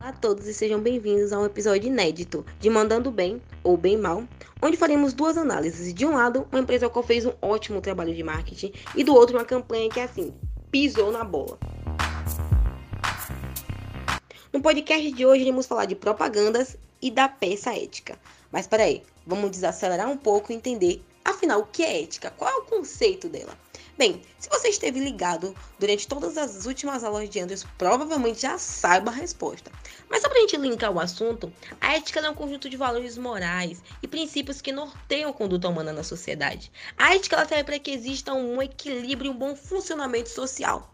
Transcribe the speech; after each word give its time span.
Olá 0.00 0.10
a 0.10 0.12
todos 0.12 0.46
e 0.46 0.54
sejam 0.54 0.80
bem-vindos 0.80 1.32
a 1.32 1.40
um 1.40 1.44
episódio 1.44 1.88
inédito 1.88 2.46
de 2.60 2.70
Mandando 2.70 3.10
Bem 3.10 3.42
ou 3.64 3.76
Bem 3.76 3.96
Mal, 3.96 4.22
onde 4.62 4.76
faremos 4.76 5.12
duas 5.12 5.36
análises. 5.36 5.92
De 5.92 6.06
um 6.06 6.14
lado, 6.14 6.46
uma 6.52 6.60
empresa 6.60 6.88
que 6.88 7.02
fez 7.02 7.26
um 7.26 7.32
ótimo 7.42 7.80
trabalho 7.80 8.14
de 8.14 8.22
marketing 8.22 8.72
e 8.94 9.02
do 9.02 9.12
outro, 9.12 9.36
uma 9.36 9.44
campanha 9.44 9.90
que, 9.90 9.98
assim, 9.98 10.32
pisou 10.70 11.10
na 11.10 11.24
bola. 11.24 11.58
No 14.52 14.62
podcast 14.62 15.10
de 15.10 15.26
hoje, 15.26 15.42
iremos 15.42 15.66
falar 15.66 15.86
de 15.86 15.96
propagandas 15.96 16.76
e 17.02 17.10
da 17.10 17.28
peça 17.28 17.74
ética. 17.74 18.16
Mas 18.52 18.68
peraí, 18.68 19.02
vamos 19.26 19.50
desacelerar 19.50 20.08
um 20.08 20.16
pouco 20.16 20.52
e 20.52 20.54
entender, 20.54 21.02
afinal, 21.24 21.62
o 21.62 21.66
que 21.66 21.82
é 21.82 22.04
ética? 22.04 22.30
Qual 22.30 22.48
é 22.48 22.54
o 22.58 22.66
conceito 22.66 23.28
dela? 23.28 23.58
Bem, 23.98 24.22
se 24.38 24.48
você 24.48 24.68
esteve 24.68 25.00
ligado 25.00 25.52
durante 25.76 26.06
todas 26.06 26.38
as 26.38 26.66
últimas 26.66 27.02
aulas 27.02 27.28
de 27.28 27.40
Andrews, 27.40 27.66
provavelmente 27.76 28.42
já 28.42 28.56
saiba 28.56 29.10
a 29.10 29.14
resposta. 29.14 29.72
Mas 30.08 30.22
só 30.22 30.28
para 30.28 30.38
a 30.38 30.40
gente 30.42 30.56
linkar 30.56 30.92
o 30.92 31.00
assunto, 31.00 31.52
a 31.80 31.96
ética 31.96 32.20
é 32.20 32.30
um 32.30 32.34
conjunto 32.34 32.70
de 32.70 32.76
valores 32.76 33.18
morais 33.18 33.82
e 34.00 34.06
princípios 34.06 34.60
que 34.60 34.70
norteiam 34.70 35.30
a 35.30 35.34
conduta 35.34 35.68
humana 35.68 35.92
na 35.92 36.04
sociedade. 36.04 36.70
A 36.96 37.16
ética 37.16 37.34
ela 37.34 37.48
serve 37.48 37.64
para 37.64 37.78
que 37.80 37.90
exista 37.90 38.32
um 38.32 38.62
equilíbrio 38.62 39.32
e 39.32 39.34
um 39.34 39.36
bom 39.36 39.56
funcionamento 39.56 40.28
social 40.28 40.88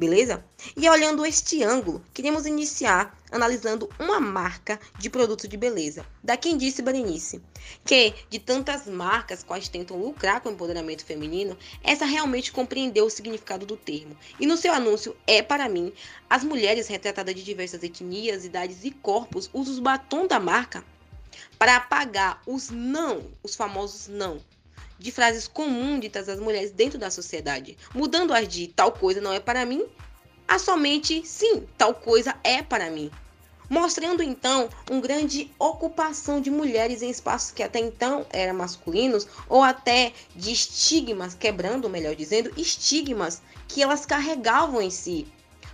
beleza? 0.00 0.42
E 0.74 0.88
olhando 0.88 1.26
este 1.26 1.62
ângulo, 1.62 2.02
queremos 2.14 2.46
iniciar 2.46 3.14
analisando 3.30 3.86
uma 3.98 4.18
marca 4.18 4.80
de 4.98 5.10
produto 5.10 5.46
de 5.46 5.58
beleza, 5.58 6.06
da 6.24 6.38
quem 6.38 6.56
disse 6.56 6.80
Berenice, 6.80 7.42
que 7.84 8.14
de 8.30 8.38
tantas 8.38 8.86
marcas 8.86 9.42
quais 9.42 9.68
tentam 9.68 9.98
lucrar 9.98 10.40
com 10.40 10.48
o 10.48 10.52
empoderamento 10.52 11.04
feminino, 11.04 11.54
essa 11.84 12.06
realmente 12.06 12.50
compreendeu 12.50 13.04
o 13.04 13.10
significado 13.10 13.66
do 13.66 13.76
termo. 13.76 14.16
E 14.40 14.46
no 14.46 14.56
seu 14.56 14.72
anúncio 14.72 15.14
é 15.26 15.42
para 15.42 15.68
mim, 15.68 15.92
as 16.30 16.42
mulheres 16.42 16.88
retratadas 16.88 17.34
de 17.34 17.44
diversas 17.44 17.82
etnias, 17.82 18.46
idades 18.46 18.82
e 18.84 18.90
corpos 18.90 19.50
usam 19.52 19.74
os 19.74 19.80
batom 19.80 20.26
da 20.26 20.40
marca 20.40 20.82
para 21.58 21.76
apagar 21.76 22.40
os 22.46 22.70
não, 22.70 23.30
os 23.42 23.54
famosos 23.54 24.08
não, 24.08 24.40
de 25.00 25.10
frases 25.10 25.48
comuns 25.48 26.00
ditas 26.00 26.28
às 26.28 26.38
mulheres 26.38 26.70
dentro 26.70 26.98
da 26.98 27.10
sociedade, 27.10 27.76
mudando-as 27.94 28.46
de 28.46 28.68
tal 28.68 28.92
coisa 28.92 29.20
não 29.20 29.32
é 29.32 29.40
para 29.40 29.64
mim 29.64 29.84
a 30.46 30.58
somente 30.58 31.24
sim, 31.24 31.64
tal 31.78 31.94
coisa 31.94 32.36
é 32.44 32.60
para 32.60 32.90
mim. 32.90 33.10
Mostrando 33.68 34.20
então 34.20 34.68
uma 34.90 35.00
grande 35.00 35.50
ocupação 35.58 36.40
de 36.40 36.50
mulheres 36.50 37.02
em 37.02 37.08
espaços 37.08 37.52
que 37.52 37.62
até 37.62 37.78
então 37.78 38.26
eram 38.30 38.54
masculinos 38.54 39.28
ou 39.48 39.62
até 39.62 40.12
de 40.34 40.52
estigmas, 40.52 41.34
quebrando, 41.34 41.88
melhor 41.88 42.16
dizendo, 42.16 42.52
estigmas 42.56 43.40
que 43.68 43.80
elas 43.80 44.04
carregavam 44.04 44.82
em 44.82 44.90
si, 44.90 45.26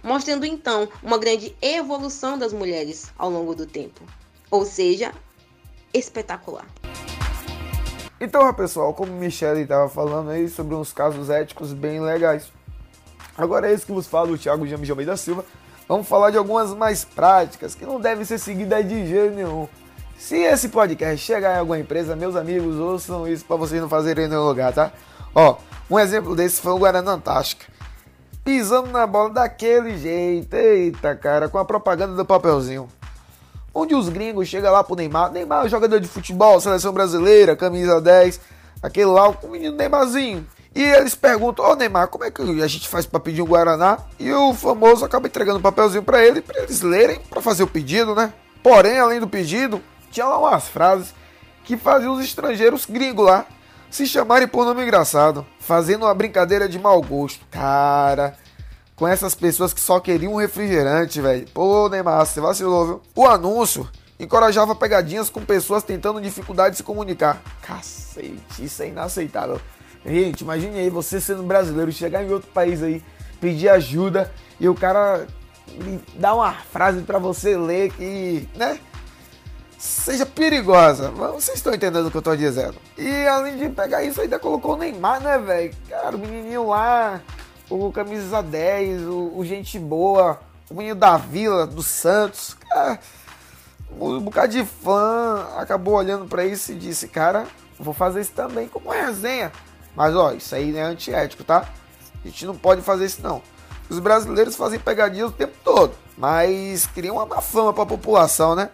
mostrando 0.02 0.44
então 0.44 0.88
uma 1.02 1.16
grande 1.16 1.56
evolução 1.60 2.38
das 2.38 2.52
mulheres 2.52 3.10
ao 3.16 3.30
longo 3.30 3.54
do 3.54 3.66
tempo. 3.66 4.04
Ou 4.50 4.66
seja, 4.66 5.12
espetacular. 5.94 6.66
Então, 8.18 8.52
pessoal, 8.54 8.94
como 8.94 9.12
Michele 9.12 9.62
estava 9.62 9.90
falando 9.90 10.30
aí 10.30 10.48
sobre 10.48 10.74
uns 10.74 10.90
casos 10.90 11.28
éticos 11.28 11.74
bem 11.74 12.00
legais. 12.00 12.50
Agora 13.36 13.70
é 13.70 13.74
isso 13.74 13.84
que 13.84 13.92
vos 13.92 14.06
falo, 14.06 14.32
o 14.32 14.38
Thiago 14.38 14.66
James 14.66 14.86
de 14.86 14.90
Almeida 14.90 15.16
Silva. 15.18 15.44
Vamos 15.86 16.08
falar 16.08 16.30
de 16.30 16.38
algumas 16.38 16.72
mais 16.72 17.04
práticas 17.04 17.74
que 17.74 17.84
não 17.84 18.00
devem 18.00 18.24
ser 18.24 18.38
seguidas 18.38 18.88
de 18.88 19.06
jeito 19.06 19.34
nenhum. 19.34 19.68
Se 20.16 20.34
esse 20.38 20.70
podcast 20.70 21.18
chegar 21.18 21.56
em 21.56 21.58
alguma 21.58 21.78
empresa, 21.78 22.16
meus 22.16 22.34
amigos, 22.34 22.76
ouçam 22.76 23.28
isso 23.28 23.44
para 23.44 23.56
vocês 23.56 23.82
não 23.82 23.88
fazerem 23.88 24.26
nenhum 24.26 24.46
lugar, 24.46 24.72
tá? 24.72 24.90
Ó, 25.34 25.58
um 25.90 25.98
exemplo 25.98 26.34
desse 26.34 26.62
foi 26.62 26.72
o 26.72 26.78
Guaraná 26.78 27.12
Antártica. 27.12 27.66
Pisando 28.42 28.90
na 28.90 29.06
bola 29.06 29.28
daquele 29.28 29.98
jeito, 29.98 30.54
eita 30.54 31.14
cara, 31.14 31.50
com 31.50 31.58
a 31.58 31.64
propaganda 31.66 32.14
do 32.14 32.24
papelzinho. 32.24 32.88
Onde 33.78 33.94
os 33.94 34.08
gringos 34.08 34.48
chegam 34.48 34.72
lá 34.72 34.82
pro 34.82 34.96
Neymar. 34.96 35.30
Neymar 35.30 35.66
é 35.66 35.68
jogador 35.68 36.00
de 36.00 36.08
futebol, 36.08 36.58
seleção 36.58 36.94
brasileira, 36.94 37.54
camisa 37.54 38.00
10. 38.00 38.40
Aquele 38.82 39.04
lá, 39.04 39.28
o 39.28 39.48
menino 39.48 39.76
Neymarzinho. 39.76 40.46
E 40.74 40.82
eles 40.82 41.14
perguntam, 41.14 41.62
ô 41.62 41.72
oh, 41.72 41.74
Neymar, 41.76 42.08
como 42.08 42.24
é 42.24 42.30
que 42.30 42.40
a 42.40 42.66
gente 42.66 42.88
faz 42.88 43.04
para 43.04 43.20
pedir 43.20 43.42
um 43.42 43.46
Guaraná? 43.46 43.98
E 44.18 44.32
o 44.32 44.54
famoso 44.54 45.04
acaba 45.04 45.26
entregando 45.26 45.58
um 45.58 45.62
papelzinho 45.62 46.02
para 46.02 46.24
ele, 46.24 46.40
para 46.40 46.62
eles 46.62 46.80
lerem, 46.80 47.20
para 47.28 47.42
fazer 47.42 47.64
o 47.64 47.66
pedido, 47.66 48.14
né? 48.14 48.32
Porém, 48.62 48.98
além 48.98 49.20
do 49.20 49.28
pedido, 49.28 49.82
tinha 50.10 50.24
lá 50.24 50.38
umas 50.38 50.66
frases 50.66 51.14
que 51.62 51.76
faziam 51.76 52.14
os 52.14 52.24
estrangeiros 52.24 52.86
gringos 52.86 53.26
lá 53.26 53.44
se 53.90 54.06
chamarem 54.06 54.48
por 54.48 54.64
nome 54.64 54.84
engraçado, 54.84 55.46
fazendo 55.60 56.06
uma 56.06 56.14
brincadeira 56.14 56.66
de 56.66 56.78
mau 56.78 57.02
gosto. 57.02 57.44
Cara, 57.50 58.38
com 58.96 59.06
essas 59.06 59.34
pessoas 59.34 59.74
que 59.74 59.80
só 59.80 60.00
queriam 60.00 60.32
um 60.32 60.36
refrigerante, 60.36 61.20
velho. 61.20 61.46
Pô, 61.52 61.88
Neymar, 61.88 62.24
você 62.24 62.40
vacilou, 62.40 62.86
viu? 62.86 63.02
O 63.14 63.26
anúncio 63.26 63.86
encorajava 64.18 64.74
pegadinhas 64.74 65.28
com 65.28 65.44
pessoas 65.44 65.82
tentando 65.82 66.20
dificuldade 66.20 66.72
de 66.72 66.76
se 66.78 66.82
comunicar. 66.82 67.42
Cacete, 67.60 68.40
isso 68.58 68.82
é 68.82 68.88
inaceitável. 68.88 69.60
Gente, 70.04 70.40
imagine 70.40 70.78
aí 70.78 70.88
você 70.88 71.20
sendo 71.20 71.42
brasileiro, 71.42 71.92
chegar 71.92 72.24
em 72.24 72.32
outro 72.32 72.50
país 72.52 72.82
aí, 72.82 73.04
pedir 73.38 73.68
ajuda 73.68 74.32
e 74.58 74.68
o 74.68 74.74
cara 74.74 75.26
dá 76.14 76.34
uma 76.34 76.52
frase 76.52 77.02
para 77.02 77.18
você 77.18 77.56
ler 77.56 77.92
que, 77.92 78.48
né? 78.54 78.78
Seja 79.76 80.24
perigosa. 80.24 81.10
Vocês 81.10 81.58
estão 81.58 81.74
entendendo 81.74 82.06
o 82.06 82.10
que 82.10 82.16
eu 82.16 82.22
tô 82.22 82.34
dizendo. 82.34 82.76
E 82.96 83.26
além 83.26 83.58
de 83.58 83.68
pegar 83.68 84.02
isso, 84.02 84.22
ainda 84.22 84.38
colocou 84.38 84.74
o 84.74 84.78
Neymar, 84.78 85.20
né, 85.20 85.36
velho? 85.38 85.74
Cara, 85.90 86.16
o 86.16 86.18
menininho 86.18 86.68
lá 86.68 87.20
o 87.68 87.90
Camisa 87.92 88.42
10, 88.42 89.02
o, 89.02 89.32
o 89.36 89.44
Gente 89.44 89.78
Boa, 89.78 90.40
o 90.70 90.74
menino 90.74 90.94
da 90.94 91.16
Vila, 91.16 91.66
do 91.66 91.82
Santos. 91.82 92.54
Cara, 92.54 92.98
um 93.90 94.20
bocado 94.20 94.52
de 94.52 94.64
fã 94.64 95.46
acabou 95.56 95.94
olhando 95.94 96.26
para 96.26 96.44
isso 96.44 96.72
e 96.72 96.74
disse, 96.74 97.08
cara, 97.08 97.46
vou 97.78 97.94
fazer 97.94 98.20
isso 98.20 98.32
também 98.32 98.68
como 98.68 98.90
resenha. 98.90 99.52
Mas 99.94 100.14
ó, 100.14 100.32
isso 100.32 100.54
aí 100.54 100.76
é 100.76 100.82
antiético, 100.82 101.42
tá? 101.42 101.68
A 102.24 102.28
gente 102.28 102.44
não 102.46 102.56
pode 102.56 102.82
fazer 102.82 103.06
isso 103.06 103.22
não. 103.22 103.42
Os 103.88 103.98
brasileiros 103.98 104.56
fazem 104.56 104.78
pegadinhas 104.78 105.30
o 105.30 105.32
tempo 105.32 105.54
todo, 105.62 105.94
mas 106.18 106.86
criam 106.88 107.16
uma 107.16 107.26
má 107.26 107.40
fama 107.40 107.72
para 107.72 107.84
a 107.84 107.86
população, 107.86 108.54
né? 108.54 108.70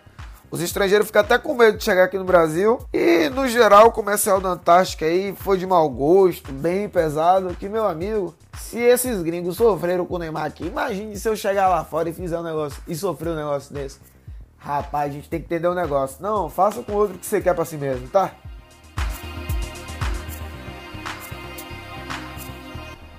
Os 0.52 0.60
estrangeiros 0.60 1.06
ficam 1.06 1.22
até 1.22 1.38
com 1.38 1.54
medo 1.54 1.78
de 1.78 1.82
chegar 1.82 2.04
aqui 2.04 2.18
no 2.18 2.26
Brasil. 2.26 2.78
E 2.92 3.30
no 3.30 3.48
geral, 3.48 3.86
o 3.86 3.90
comercial 3.90 4.38
da 4.38 4.50
Antártica 4.50 5.06
aí 5.06 5.34
foi 5.34 5.56
de 5.56 5.66
mau 5.66 5.88
gosto, 5.88 6.52
bem 6.52 6.90
pesado. 6.90 7.56
Que 7.58 7.70
meu 7.70 7.86
amigo, 7.86 8.34
se 8.58 8.78
esses 8.78 9.22
gringos 9.22 9.56
sofreram 9.56 10.04
com 10.04 10.16
o 10.16 10.18
Neymar 10.18 10.44
aqui, 10.44 10.66
imagine 10.66 11.16
se 11.16 11.26
eu 11.26 11.34
chegar 11.34 11.70
lá 11.70 11.82
fora 11.82 12.10
e 12.10 12.12
fizer 12.12 12.38
um 12.38 12.42
negócio 12.42 12.82
e 12.86 12.94
sofrer 12.94 13.30
um 13.30 13.34
negócio 13.34 13.72
desse. 13.72 13.98
Rapaz, 14.58 15.10
a 15.10 15.14
gente 15.14 15.26
tem 15.26 15.40
que 15.40 15.46
entender 15.46 15.68
o 15.68 15.72
um 15.72 15.74
negócio. 15.74 16.18
Não, 16.20 16.50
faça 16.50 16.82
com 16.82 16.92
outro 16.92 17.16
que 17.16 17.24
você 17.24 17.40
quer 17.40 17.54
para 17.54 17.64
si 17.64 17.78
mesmo, 17.78 18.06
tá? 18.08 18.32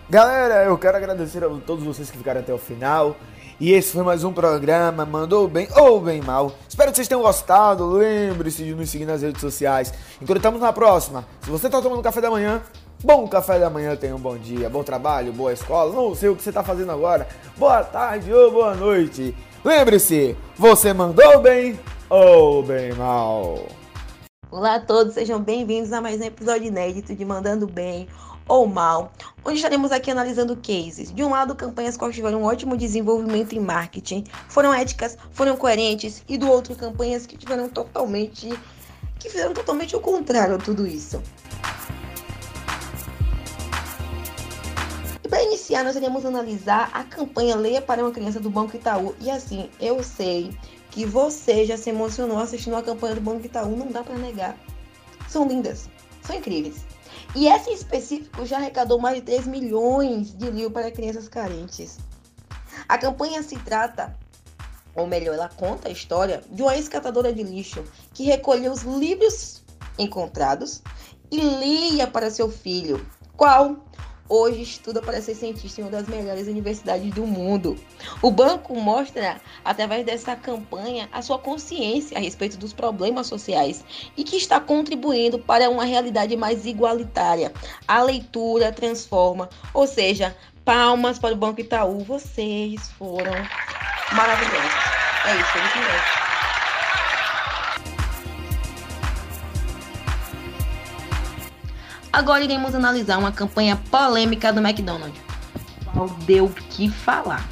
Galera, 0.07 0.66
eu 0.66 0.77
quero 0.77 0.97
agradecer 0.97 1.43
a 1.43 1.49
todos 1.66 1.83
vocês 1.83 2.11
que 2.11 2.17
ficaram 2.19 2.41
até 2.41 2.53
o 2.53 2.59
final. 2.59 3.16
E 3.59 3.72
esse 3.72 3.91
foi 3.91 4.03
mais 4.03 4.24
um 4.24 4.34
programa, 4.34 5.06
mandou 5.06 5.47
bem 5.47 5.68
ou 5.75 6.02
bem 6.02 6.22
mal. 6.22 6.53
Espero 6.68 6.91
que 6.91 6.97
vocês 6.97 7.08
tenham 7.08 7.22
gostado. 7.22 7.88
Lembre-se 7.88 8.64
de 8.64 8.74
nos 8.74 8.90
seguir 8.90 9.06
nas 9.06 9.22
redes 9.22 9.41
sociais. 9.41 9.94
Encontramos 10.22 10.59
na 10.59 10.74
próxima. 10.74 11.25
Se 11.41 11.50
você 11.50 11.68
está 11.68 11.81
tomando 11.81 12.02
café 12.02 12.19
da 12.19 12.31
manhã, 12.31 12.62
bom 13.03 13.28
café 13.28 13.59
da 13.59 13.69
manhã, 13.69 13.96
tenha 13.96 14.16
um 14.16 14.19
bom 14.19 14.38
dia, 14.38 14.69
bom 14.69 14.84
trabalho, 14.84 15.31
boa 15.31 15.53
escola. 15.53 15.94
Não 15.94 16.16
sei 16.16 16.30
o 16.30 16.36
que 16.36 16.41
você 16.41 16.50
está 16.50 16.64
fazendo 16.64 16.91
agora. 16.91 17.28
Boa 17.58 17.84
tarde 17.84 18.34
ou 18.34 18.52
boa 18.52 18.74
noite. 18.74 19.36
Lembre-se, 19.64 20.35
você 20.58 20.91
mandou 20.91 21.40
bem 21.40 21.80
ou 22.09 22.64
bem 22.64 22.91
mal. 22.94 23.59
Olá 24.56 24.75
a 24.75 24.80
todos, 24.80 25.16
sejam 25.16 25.41
bem-vindos 25.41 25.91
a 25.91 26.00
mais 26.00 26.22
um 26.22 26.25
episódio 26.25 26.68
inédito 26.68 27.16
de 27.16 27.25
Mandando 27.25 27.66
Bem 27.66 28.08
ou 28.47 28.68
mal, 28.68 29.12
onde 29.44 29.56
estaremos 29.56 29.91
aqui 29.91 30.12
analisando 30.12 30.56
cases. 30.56 31.12
De 31.12 31.24
um 31.24 31.31
lado, 31.31 31.56
campanhas 31.56 31.97
que 31.97 32.12
tiveram 32.12 32.44
um 32.44 32.44
ótimo 32.44 32.78
desenvolvimento 32.78 33.53
em 33.56 33.59
marketing, 33.59 34.24
foram 34.47 34.72
éticas, 34.72 35.18
foram 35.31 35.58
coerentes, 35.58 36.24
e 36.30 36.38
do 36.38 36.47
outro, 36.47 36.76
campanhas 36.76 37.26
que 37.26 37.35
tiveram 37.35 37.67
totalmente. 37.67 38.47
que 39.17 39.28
fizeram 39.28 39.55
totalmente 39.55 39.96
o 39.96 40.00
contrário 40.00 40.53
a 40.53 40.59
tudo 40.59 40.85
isso. 40.85 41.20
E 45.23 45.28
para 45.28 45.41
iniciar, 45.41 45.84
nós 45.84 45.96
iremos 45.96 46.28
analisar 46.28 46.91
a 46.94 47.03
campanha 47.03 47.56
Leia 47.56 47.82
para 47.82 48.03
uma 48.03 48.11
Criança 48.11 48.40
do 48.40 48.52
Banco 48.52 48.76
Itaú. 48.76 49.16
E 49.20 49.32
assim, 49.32 49.67
eu 49.79 50.03
sei 50.03 50.56
que 50.93 51.07
você 51.07 51.66
já 51.66 51.75
se 51.75 51.90
emocionou 51.90 52.37
assistindo 52.37 52.75
a 52.75 52.84
campanha 52.84 53.16
do 53.16 53.22
Banco 53.22 53.43
Itaú, 53.43 53.75
não 53.75 53.87
dá 53.87 54.03
para 54.03 54.16
negar. 54.16 54.55
São 55.28 55.47
lindas, 55.47 55.90
são 56.22 56.35
incríveis. 56.35 56.85
E 57.35 57.47
essa 57.47 57.72
em 57.72 57.73
específico 57.73 58.45
já 58.45 58.57
arrecadou 58.57 58.99
mais 58.99 59.16
de 59.16 59.23
3 59.23 59.47
milhões 59.47 60.37
de 60.37 60.51
livros 60.51 60.72
para 60.72 60.91
crianças 60.91 61.28
carentes. 61.28 61.97
A 62.87 62.95
campanha 62.99 63.41
se 63.41 63.57
trata, 63.57 64.16
ou 64.93 65.07
melhor, 65.07 65.34
ela 65.34 65.49
conta 65.49 65.87
a 65.87 65.91
história 65.91 66.43
de 66.51 66.61
uma 66.61 66.75
ex-catadora 66.75 67.34
de 67.34 67.41
lixo 67.41 67.84
que 68.13 68.25
recolheu 68.25 68.72
os 68.72 68.84
livros 68.84 69.63
encontrados 69.97 70.84
e 71.31 71.39
lia 71.39 72.05
para 72.05 72.29
seu 72.29 72.51
filho, 72.51 73.03
qual 73.35 73.84
hoje 74.28 74.61
estuda 74.61 75.02
para 75.02 75.22
ser 75.22 75.35
cientista 75.35 75.81
em 75.81 75.84
uma 75.84 75.91
das 75.91 76.08
melhores 76.08 76.47
universidades 76.47 77.14
do 77.14 77.25
mundo. 77.25 77.78
O 78.22 78.31
banco 78.31 78.75
mostra, 78.75 79.40
através 79.64 80.05
dessa 80.05 80.35
campanha, 80.35 81.09
a 81.11 81.22
sua 81.22 81.37
consciência 81.37 82.17
a 82.17 82.22
respeito 82.22 82.58
dos 82.58 82.73
problemas 82.73 83.28
sociais 83.28 83.84
e 84.17 84.23
que 84.23 84.37
está 84.37 84.59
contribuindo 84.59 85.37
para 85.40 85.70
uma 85.70 85.85
realidade 85.85 86.35
mais 86.35 86.66
igualitária. 86.66 87.53
A 87.87 88.02
leitura 88.02 88.72
transforma, 88.72 89.49
ou 89.73 89.87
seja, 89.87 90.35
palmas 90.66 91.20
para 91.20 91.34
o 91.34 91.37
Banco 91.37 91.61
Itaú, 91.61 91.99
vocês 91.99 92.90
foram 92.97 93.34
maravilhosos. 94.14 95.03
É 95.25 95.35
isso, 95.35 95.58
eles 95.58 95.75
merecem. 95.75 96.33
Agora 102.13 102.43
iremos 102.43 102.75
analisar 102.75 103.17
uma 103.17 103.31
campanha 103.31 103.75
polêmica 103.89 104.53
do 104.53 104.59
McDonald's, 104.59 105.19
qual 105.91 106.07
deu 106.27 106.45
o 106.45 106.53
que 106.53 106.87
falar. 106.87 107.43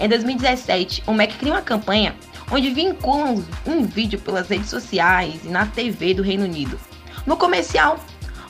Em 0.00 0.08
2017, 0.08 1.04
o 1.06 1.12
Mac 1.12 1.30
cria 1.38 1.52
uma 1.52 1.62
campanha 1.62 2.16
onde 2.50 2.70
vincula 2.70 3.40
um 3.64 3.84
vídeo 3.84 4.18
pelas 4.18 4.48
redes 4.48 4.68
sociais 4.68 5.44
e 5.44 5.48
na 5.48 5.64
TV 5.64 6.12
do 6.12 6.24
Reino 6.24 6.42
Unido. 6.42 6.76
No 7.24 7.36
comercial, 7.36 8.00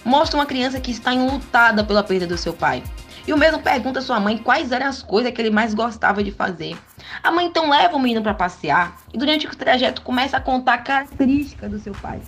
mostra 0.02 0.38
uma 0.38 0.46
criança 0.46 0.80
que 0.80 0.90
está 0.90 1.12
enlutada 1.12 1.84
pela 1.84 2.02
perda 2.02 2.26
do 2.26 2.38
seu 2.38 2.54
pai. 2.54 2.82
E 3.26 3.32
o 3.34 3.36
mesmo 3.36 3.60
pergunta 3.60 3.98
à 3.98 4.02
sua 4.02 4.18
mãe 4.18 4.38
quais 4.38 4.72
eram 4.72 4.86
as 4.86 5.02
coisas 5.02 5.30
que 5.30 5.42
ele 5.42 5.50
mais 5.50 5.74
gostava 5.74 6.24
de 6.24 6.30
fazer. 6.32 6.74
A 7.22 7.30
mãe 7.30 7.44
então 7.44 7.68
leva 7.68 7.94
o 7.96 8.00
menino 8.00 8.22
para 8.22 8.32
passear 8.32 8.96
e 9.12 9.18
durante 9.18 9.46
o 9.46 9.54
trajeto 9.54 10.00
começa 10.00 10.38
a 10.38 10.40
contar 10.40 10.78
características 10.78 11.70
do 11.70 11.78
seu 11.78 11.92
pai. 11.92 12.18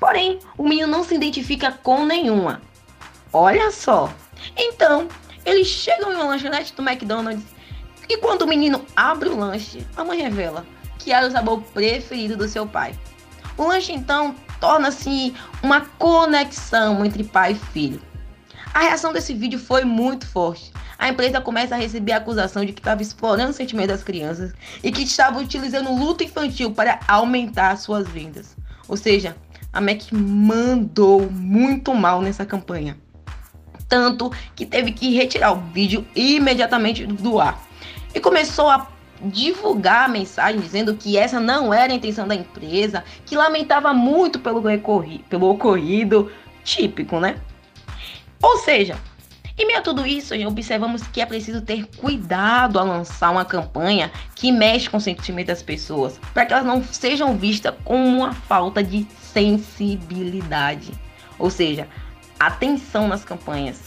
Porém, 0.00 0.38
o 0.56 0.66
menino 0.66 0.88
não 0.88 1.04
se 1.04 1.14
identifica 1.14 1.70
com 1.70 2.06
nenhuma. 2.06 2.62
Olha 3.32 3.70
só. 3.70 4.12
Então, 4.56 5.06
eles 5.44 5.68
chegam 5.68 6.10
em 6.10 6.16
uma 6.16 6.24
lanchonete 6.24 6.74
do 6.74 6.82
McDonald's 6.82 7.44
e 8.08 8.16
quando 8.16 8.42
o 8.42 8.48
menino 8.48 8.84
abre 8.96 9.28
o 9.28 9.38
lanche, 9.38 9.86
a 9.96 10.02
mãe 10.02 10.22
revela 10.22 10.66
que 10.98 11.12
era 11.12 11.26
o 11.26 11.30
sabor 11.30 11.62
preferido 11.62 12.36
do 12.36 12.48
seu 12.48 12.66
pai. 12.66 12.98
O 13.56 13.64
lanche 13.64 13.92
então 13.92 14.34
torna-se 14.60 15.34
uma 15.62 15.82
conexão 15.98 17.04
entre 17.04 17.24
pai 17.24 17.52
e 17.52 17.72
filho. 17.72 18.02
A 18.72 18.80
reação 18.80 19.12
desse 19.12 19.34
vídeo 19.34 19.58
foi 19.58 19.84
muito 19.84 20.26
forte. 20.26 20.72
A 20.98 21.08
empresa 21.08 21.40
começa 21.40 21.74
a 21.74 21.78
receber 21.78 22.12
a 22.12 22.18
acusação 22.18 22.64
de 22.64 22.72
que 22.72 22.80
estava 22.80 23.00
explorando 23.00 23.50
o 23.50 23.54
sentimento 23.54 23.88
das 23.88 24.02
crianças 24.02 24.52
e 24.82 24.92
que 24.92 25.02
estava 25.02 25.40
utilizando 25.40 25.94
luto 25.94 26.22
infantil 26.22 26.70
para 26.72 27.00
aumentar 27.08 27.76
suas 27.76 28.06
vendas. 28.06 28.54
Ou 28.86 28.96
seja, 28.96 29.36
a 29.72 29.80
Mac 29.80 30.10
mandou 30.12 31.30
muito 31.30 31.94
mal 31.94 32.20
nessa 32.20 32.44
campanha. 32.44 32.96
Tanto 33.88 34.30
que 34.54 34.64
teve 34.64 34.92
que 34.92 35.14
retirar 35.14 35.52
o 35.52 35.60
vídeo 35.72 36.06
imediatamente 36.14 37.06
do 37.06 37.40
ar. 37.40 37.60
E 38.14 38.20
começou 38.20 38.68
a 38.68 38.86
divulgar 39.22 40.06
a 40.06 40.08
mensagem 40.08 40.60
dizendo 40.60 40.94
que 40.94 41.16
essa 41.16 41.38
não 41.38 41.74
era 41.74 41.92
a 41.92 41.96
intenção 41.96 42.26
da 42.26 42.34
empresa, 42.34 43.04
que 43.26 43.36
lamentava 43.36 43.92
muito 43.92 44.38
pelo, 44.38 44.62
pelo 45.28 45.50
ocorrido, 45.50 46.30
típico, 46.64 47.20
né? 47.20 47.36
Ou 48.42 48.58
seja, 48.58 48.96
em 49.60 49.66
meio 49.66 49.80
a 49.80 49.82
tudo 49.82 50.06
isso, 50.06 50.34
observamos 50.46 51.02
que 51.02 51.20
é 51.20 51.26
preciso 51.26 51.60
ter 51.60 51.84
cuidado 51.98 52.78
ao 52.78 52.86
lançar 52.86 53.30
uma 53.30 53.44
campanha 53.44 54.10
que 54.34 54.50
mexe 54.50 54.88
com 54.88 54.96
o 54.96 55.00
sentimento 55.00 55.48
das 55.48 55.62
pessoas, 55.62 56.18
para 56.32 56.46
que 56.46 56.52
elas 56.54 56.64
não 56.64 56.82
sejam 56.82 57.36
vistas 57.36 57.74
como 57.84 58.06
uma 58.06 58.32
falta 58.32 58.82
de 58.82 59.06
sensibilidade. 59.20 60.92
Ou 61.38 61.50
seja, 61.50 61.86
atenção 62.38 63.06
nas 63.06 63.22
campanhas. 63.22 63.82